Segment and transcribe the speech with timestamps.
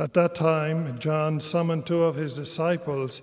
[0.00, 3.20] At that time, John summoned two of his disciples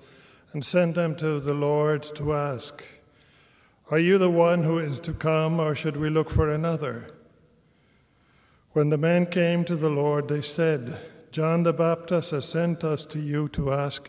[0.53, 2.83] and sent them to the Lord to ask,
[3.89, 7.09] Are you the one who is to come, or should we look for another?
[8.73, 10.99] When the men came to the Lord, they said,
[11.31, 14.07] John the Baptist has sent us to you to ask,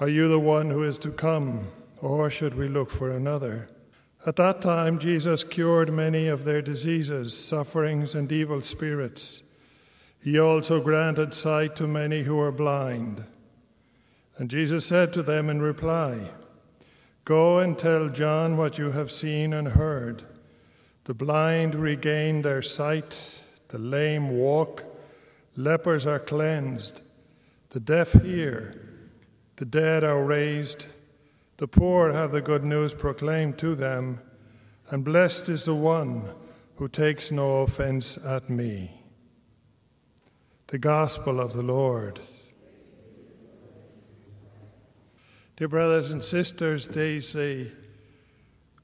[0.00, 1.68] Are you the one who is to come,
[2.00, 3.68] or should we look for another?
[4.26, 9.42] At that time, Jesus cured many of their diseases, sufferings, and evil spirits.
[10.24, 13.26] He also granted sight to many who were blind.
[14.38, 16.30] And Jesus said to them in reply,
[17.26, 20.22] Go and tell John what you have seen and heard.
[21.04, 24.84] The blind regain their sight, the lame walk,
[25.56, 27.02] lepers are cleansed,
[27.68, 28.80] the deaf hear,
[29.56, 30.86] the dead are raised,
[31.58, 34.20] the poor have the good news proclaimed to them,
[34.88, 36.32] and blessed is the one
[36.76, 39.03] who takes no offense at me.
[40.74, 42.18] The Gospel of the Lord.
[45.56, 47.70] Dear brothers and sisters, there's a,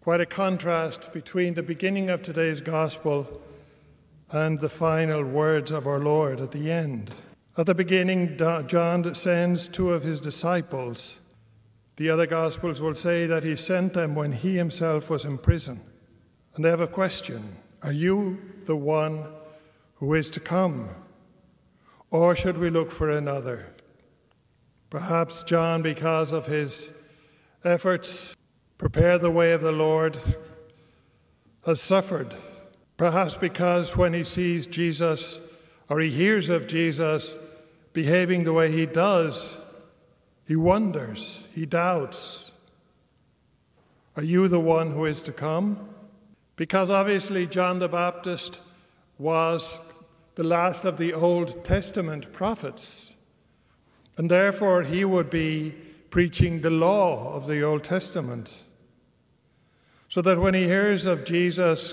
[0.00, 3.42] quite a contrast between the beginning of today's Gospel
[4.30, 7.10] and the final words of our Lord at the end.
[7.58, 11.18] At the beginning, John sends two of his disciples.
[11.96, 15.80] The other Gospels will say that he sent them when he himself was in prison.
[16.54, 19.24] And they have a question Are you the one
[19.94, 20.90] who is to come?
[22.10, 23.72] Or should we look for another?
[24.90, 26.92] Perhaps John, because of his
[27.62, 28.36] efforts,
[28.78, 30.18] prepare the way of the Lord,
[31.64, 32.34] has suffered.
[32.96, 35.40] Perhaps because when he sees Jesus
[35.88, 37.38] or he hears of Jesus
[37.92, 39.62] behaving the way he does,
[40.46, 42.50] he wonders, he doubts.
[44.16, 45.88] Are you the one who is to come?
[46.56, 48.60] Because obviously, John the Baptist
[49.18, 49.78] was
[50.40, 53.14] the last of the Old Testament prophets.
[54.16, 55.74] And therefore, he would be
[56.08, 58.64] preaching the law of the Old Testament.
[60.08, 61.92] So that when he hears of Jesus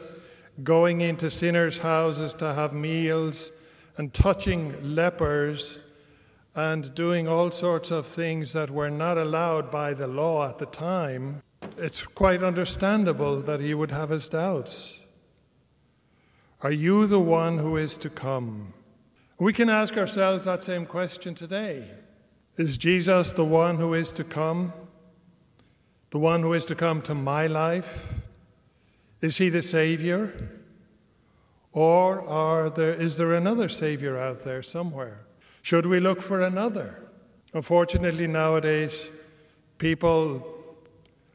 [0.63, 3.52] going into sinners' houses to have meals
[3.97, 5.81] and touching lepers
[6.56, 10.68] and doing all sorts of things that were not allowed by the law at the
[10.68, 11.44] time,
[11.78, 15.03] it's quite understandable that he would have his doubts.
[16.62, 18.73] Are you the one who is to come?
[19.40, 21.84] We can ask ourselves that same question today.
[22.57, 24.73] Is Jesus the one who is to come?
[26.09, 28.12] The one who is to come to my life?
[29.22, 30.50] Is he the Savior?
[31.73, 35.28] Or are there, is there another Savior out there somewhere?
[35.62, 37.03] Should we look for another?
[37.53, 39.12] Unfortunately, nowadays,
[39.78, 40.56] people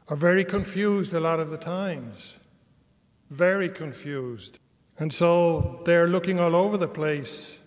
[0.09, 2.39] are very confused a lot of the times.
[3.29, 4.59] Very confused.
[4.99, 7.57] And so they're looking all over the place,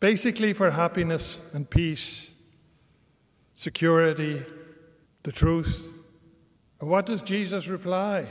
[0.00, 2.32] basically for happiness and peace,
[3.54, 4.42] security,
[5.22, 5.86] the truth.
[6.80, 8.26] And what does Jesus reply?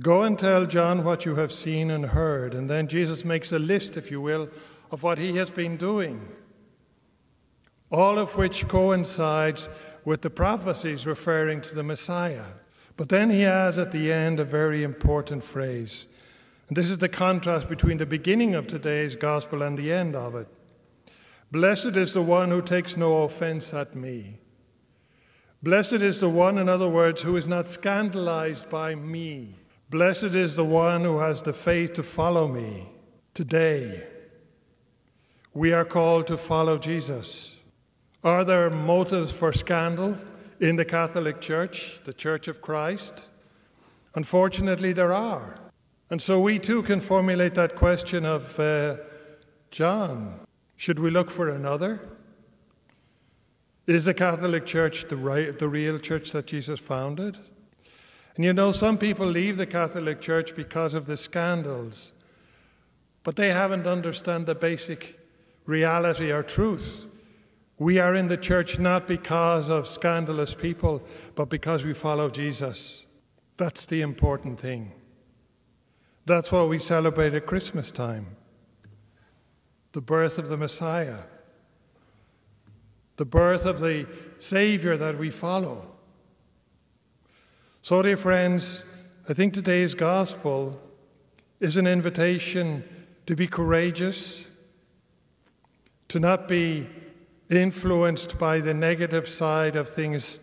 [0.00, 2.52] Go and tell John what you have seen and heard.
[2.52, 4.50] And then Jesus makes a list, if you will,
[4.90, 6.28] of what he has been doing,
[7.90, 9.68] all of which coincides
[10.04, 12.44] with the prophecies referring to the Messiah.
[12.96, 16.06] But then he adds at the end a very important phrase.
[16.68, 20.48] This is the contrast between the beginning of today's gospel and the end of it.
[21.52, 24.40] Blessed is the one who takes no offense at me.
[25.62, 29.54] Blessed is the one, in other words, who is not scandalized by me.
[29.90, 32.88] Blessed is the one who has the faith to follow me.
[33.32, 34.04] Today,
[35.54, 37.58] we are called to follow Jesus.
[38.24, 40.18] Are there motives for scandal
[40.60, 43.30] in the Catholic Church, the Church of Christ?
[44.16, 45.65] Unfortunately, there are.
[46.10, 48.96] And so we too can formulate that question of uh,
[49.70, 52.06] John should we look for another?
[53.86, 57.38] Is the Catholic Church the, right, the real church that Jesus founded?
[58.36, 62.12] And you know, some people leave the Catholic Church because of the scandals,
[63.22, 65.18] but they haven't understood the basic
[65.64, 67.06] reality or truth.
[67.78, 71.02] We are in the church not because of scandalous people,
[71.34, 73.06] but because we follow Jesus.
[73.56, 74.92] That's the important thing.
[76.26, 78.36] That's what we celebrate at Christmas time.
[79.92, 81.20] the birth of the Messiah,
[83.16, 84.06] the birth of the
[84.38, 85.96] Savior that we follow.
[87.80, 88.84] So, dear friends,
[89.26, 90.78] I think today's gospel
[91.60, 92.84] is an invitation
[93.24, 94.46] to be courageous,
[96.08, 96.88] to not be
[97.48, 100.40] influenced by the negative side of things,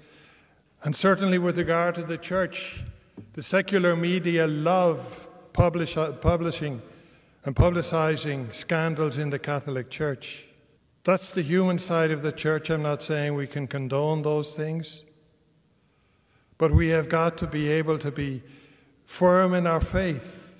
[0.83, 2.83] and certainly with regard to the church.
[3.33, 5.22] The secular media love
[5.53, 6.81] publish, uh, publishing
[7.45, 10.47] and publicizing scandals in the Catholic Church.
[11.03, 12.69] That's the human side of the church.
[12.69, 15.03] I'm not saying we can condone those things.
[16.57, 18.41] But we have got to be able to be
[19.05, 20.55] firm in our faith.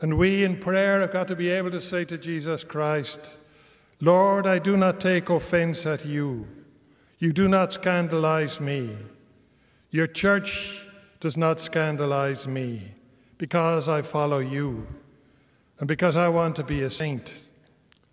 [0.00, 3.38] And we in prayer have got to be able to say to Jesus Christ,
[4.00, 6.46] Lord, I do not take offense at you.
[7.18, 8.90] You do not scandalize me.
[9.90, 10.86] Your church
[11.18, 12.94] does not scandalize me
[13.38, 14.86] because I follow you
[15.78, 17.46] and because I want to be a saint.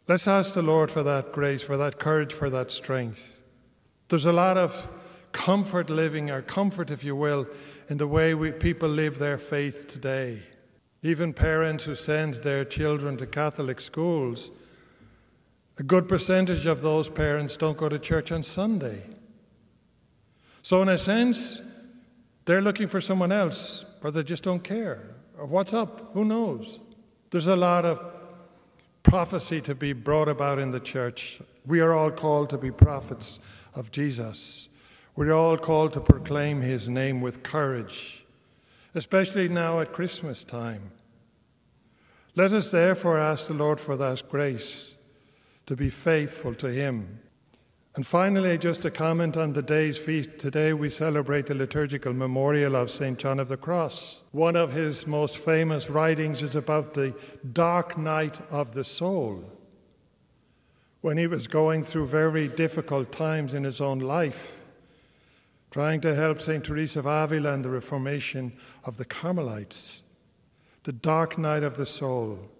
[0.07, 3.41] Let's ask the Lord for that grace, for that courage, for that strength.
[4.07, 4.89] There's a lot of
[5.31, 7.47] comfort living, or comfort, if you will,
[7.89, 10.39] in the way we, people live their faith today.
[11.01, 14.51] Even parents who send their children to Catholic schools,
[15.77, 19.01] a good percentage of those parents don't go to church on Sunday.
[20.61, 21.61] So, in a sense,
[22.45, 25.14] they're looking for someone else, or they just don't care.
[25.37, 26.13] Or what's up?
[26.13, 26.81] Who knows?
[27.29, 27.99] There's a lot of
[29.03, 31.39] prophecy to be brought about in the church.
[31.65, 33.39] We are all called to be prophets
[33.73, 34.69] of Jesus.
[35.15, 38.25] We're all called to proclaim his name with courage,
[38.93, 40.91] especially now at Christmas time.
[42.35, 44.93] Let us therefore ask the Lord for that grace
[45.67, 47.19] to be faithful to him
[47.95, 50.37] and finally, just a comment on the day's feast.
[50.37, 53.17] Today we celebrate the liturgical memorial of St.
[53.17, 54.21] John of the Cross.
[54.31, 57.15] One of his most famous writings is about the
[57.53, 59.49] dark night of the soul,
[60.99, 64.61] when he was going through very difficult times in his own life,
[65.71, 66.65] trying to help St.
[66.65, 68.51] Teresa of Avila and the reformation
[68.83, 70.01] of the Carmelites.
[70.83, 72.51] The dark night of the soul.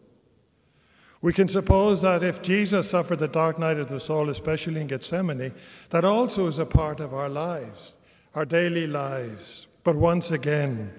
[1.26, 4.86] We can suppose that if Jesus suffered the dark night of the soul, especially in
[4.86, 5.56] Gethsemane,
[5.90, 7.98] that also is a part of our lives,
[8.36, 9.66] our daily lives.
[9.84, 10.94] But once again,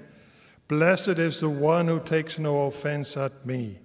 [0.66, 3.78] blessed is the one who takes no offense at me.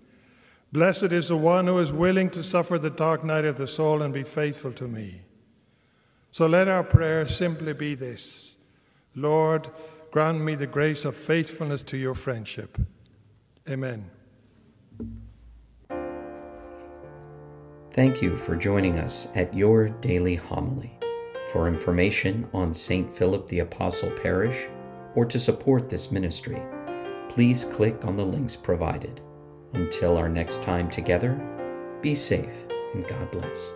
[0.72, 4.02] Blessed is the one who is willing to suffer the dark night of the soul
[4.02, 5.22] and be faithful to me.
[6.32, 8.58] So let our prayer simply be this
[9.14, 9.70] Lord,
[10.10, 12.80] grant me the grace of faithfulness to your friendship.
[13.70, 14.10] Amen.
[17.94, 20.98] Thank you for joining us at Your Daily Homily.
[21.52, 23.14] For information on St.
[23.18, 24.70] Philip the Apostle Parish
[25.14, 26.62] or to support this ministry,
[27.28, 29.20] please click on the links provided.
[29.74, 31.36] Until our next time together,
[32.02, 33.74] be safe and God bless.